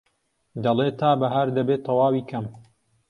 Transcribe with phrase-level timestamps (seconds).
[0.63, 2.45] دەڵێ تا بەهار دەبێ تەواوی کەم